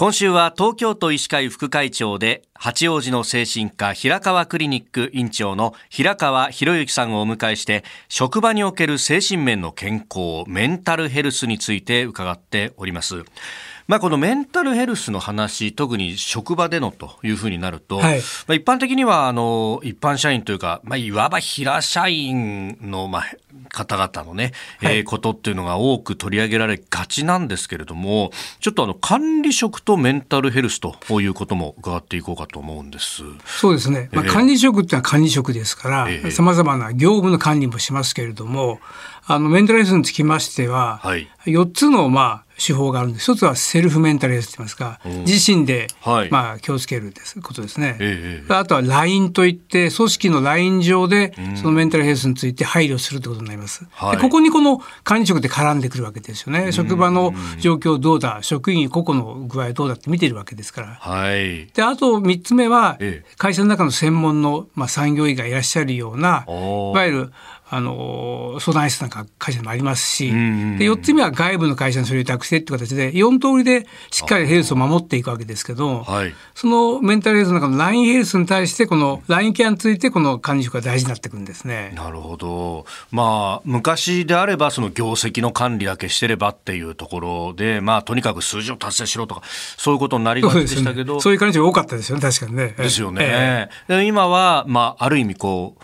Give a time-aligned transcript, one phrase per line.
[0.00, 13.24] 今週は東京都医師会副会長で八王子の精神科平川クリニック院長の平川博之さんをお迎えして職場における精神面の健康メンタルヘルスについて伺っております。
[13.88, 23.24] まあ、このメンタルヘルスの話、特に職場でのというふうになると、はい、まあ、一般的にはあの一般社員というか、まあ、いわば平社員の、まあ、
[23.70, 33.22] 方々のね、はい、えー、ことっていうのが多く取り上げられがちなんですけれども、ちょっとあの管理職とメンタルヘルスということも伺っていこうかと思うんです。
[33.46, 34.10] そうですね。
[34.12, 38.80] まあ、管理職ってのは管理職ですから、さまざまな業務の管理もしますけれども、
[39.30, 43.32] あのメンタルヘルスにつきましては、はい、4つのまあ手法があるんです。
[43.32, 56.72] 一つはセルフメンタルヘルスと言いますか、うん、自身で、はい、まあ、気をつけるですことですね、ええ、あとは LINE といって組織の LINE 上でそのメンタルヘルスについて配慮するということになります、はい、ここにこの管理職で絡んでくるわけですよね。
[56.72, 62.98] 職場の状況どうだ職員個々の具合どうだって見てるわけですから、はい、であと3つ目は、
[63.36, 67.32] 会社の中の専門の、まあ、産業医がいらっしゃるようないわゆる
[67.70, 81.92] あの相談室なんか会社もありますし、で4つ目は外部の会社にそれを委託してっていう形で4通りでしっかりヘルスを守っていくわけですけど、はい、そのメンタルヘルスの中の LINE ヘルスに対してこの LINE ケアについてこの管理職が大事になってくるんですね。
[81.94, 82.86] なるほど。
[83.10, 89.42] まあ昔であればその業績の管理だけしてればっていうところで、まあとにかく数字を達成しろとか
[89.76, 92.74] そういうことになりがちでしたけど、そう、ね,、いう管理職多かったですよね確かにね。
[92.78, 93.68] ですよね。
[93.88, 95.82] えー、今はまあある意味こう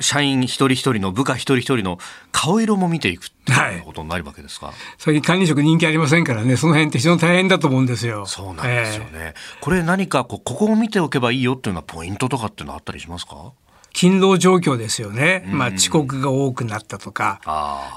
[0.00, 1.98] 社員一人一人の部下一人一人の
[2.32, 8.26] 顔色も見ていくっていうことになるわけですか、はい、最近管理職人気ありませんからねその辺って非常に大変だと思うんですよ。
[8.26, 13.52] そうなんですよね、えー、これ何かこここを見ておけばいいよっていうのはポイントとかっていうのはあったりしますか？
[13.94, 17.40] 勤労状況ですよね、まあ、遅刻が多くなったとか、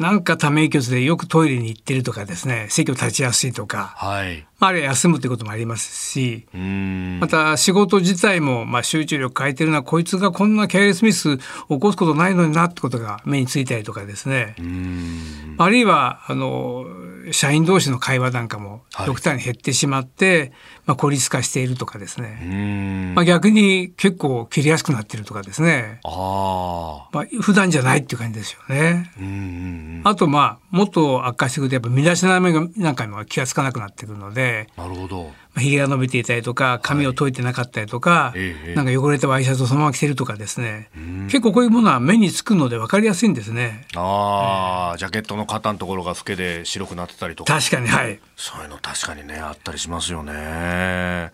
[0.00, 2.66] なんかため息でよくトイレに行ってるとかですね。
[2.70, 6.46] 席を立ちやすいとか、はい、まあ、あるいは休むということもありますし。
[7.20, 11.42] また仕事自体もまあ集中力変えてるのはこいつがこんなケアレスミス起
[11.78, 14.56] こすことないのになってことが目についたりとかですね。
[15.58, 16.86] あるいはあの
[17.30, 20.52] 社員同士の会話なんかも極端に減ってしまって、はい、
[20.86, 26.00] まあ、孤立化しているとかですね、まあ、逆に結構切りやすくなっているとかですね。
[26.04, 29.12] あ、まあ、普段じゃないっていう感じですよね。
[30.04, 35.30] あとまあもっと悪化してくるとやっぱ身だしなみなんかにも気が付かなくなってくるのでなるほど。
[35.58, 40.88] ひげが伸びていたりとか髪を解いてなかったりとか、はい、なんか汚れたワイシャツをそのまま着てるとかですね、
[41.26, 43.86] 結構こういうものは目につくので分かりやすいんですね。
[43.94, 47.54] ああ、えー、ジャケットの肩のところが老けで白くなってたりとか。
[47.54, 48.18] 確かにはい。
[48.36, 51.32] そういうの確かにねあったりしますよね。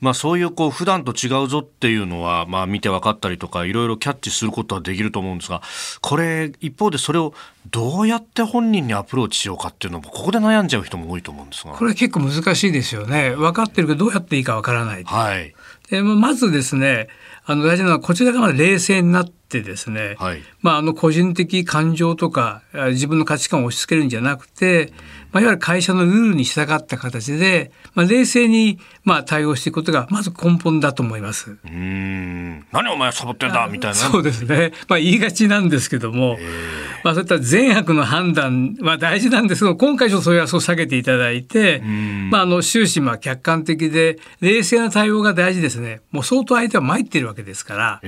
[0.00, 5.60] まあ、そういうこう普段と違うぞっていうのは、まあ、見て分かったりとかいろいろキャッチすることはできると思うんですが
[6.00, 7.34] これ一方でそれを
[7.70, 11.74] どうやって本人にアプローチしようかっていうのもここで悩んじゃう人も多いと思うんですが。
[11.74, 13.30] これ結構難しいですよね。
[13.36, 15.04] 分かってるけどどうやっていいか分からない。
[15.04, 15.54] はい、
[15.90, 17.08] でまずですね
[17.44, 24.92] あの大事なのはこちらがま冷静になってですね、はい、まあ、あの個人的感情とか自分の価値観を押し付けるんじゃなくて、
[25.32, 31.56] まあ、いわゆる会社のルールに従った形で、まあ、冷静にまあ対応していくことがまず根本だと思います。
[31.64, 33.96] うん何お前サボってんだみたいな。
[33.96, 34.72] そうですね。
[34.88, 36.38] まあ言いがちなんですけども、
[37.02, 41.80] まあそういった善悪の判断は大事なんですけど、今回ちょっとそれはそう下げていただいて、
[42.30, 46.00] まああの終始まあ客観的で冷静な対応が大事ですね。
[46.10, 48.00] もう相当相手は参っているわけですから、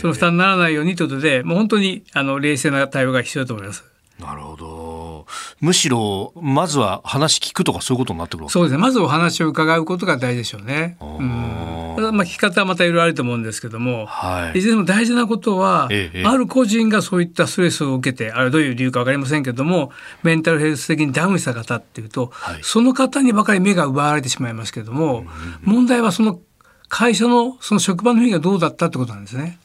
[0.00, 3.84] その負担にならないようにということで、もう本当にあの冷静な対応が必要だと思います。
[4.20, 5.26] なるほど。
[5.60, 8.78] むしろ、まずは話聞くとかそういうことになってくるそうですね。
[8.78, 10.96] まずお話を伺うことが大事でしょうね。
[11.00, 19.90] うん、まあ聞き方はまたいろいろあると思うんですけども、はい、いずれも大事なことは、ええ、ある個人がそういったストレスを受けて、あれどういう理由か分かりませんけども、
[20.22, 25.24] メンタルヘルス的にダウンした方っていうと、はい、その方にばかり目が奪われてしまいますけども、
[25.62, 26.38] 問題はその
[26.92, 29.58] 会社のその職場の雰囲気がどうだったってことなんですね。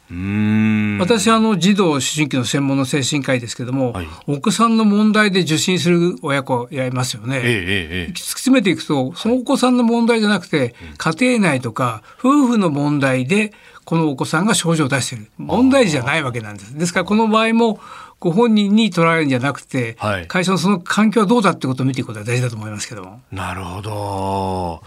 [0.98, 7.36] 私はあの児童思春期の専門の精神科医ですけども、はい、お子さんの問題で受診する親子いますよね。
[7.36, 13.52] えええ、突き詰めていくとそのお子さんの問題じゃなくて、家庭内とか夫婦の問題で
[13.84, 16.78] このお子さんが症状を出している問題児じゃないわけなんです。
[16.78, 17.82] ですからこの場合も
[18.20, 23.22] ご本人に捉えるんじゃなくて、はい、会社のその環境はどうだってことを見ていくことが大事だと思いますけども。
[23.32, 24.84] なるほど。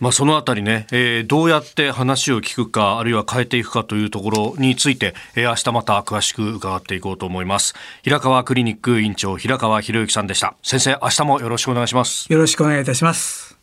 [0.00, 7.74] まあ、そのあたりね、えー、どうやって話を聞くか、あるいは変えていくかというところについて、えー、明日また詳しく伺っていこうと思います。
[8.02, 10.54] 平川クリニック院長、平川博之さんでした。
[10.62, 12.30] 先生、明日もよろしくお願いします。
[12.30, 13.53] よろしくお願いいたします。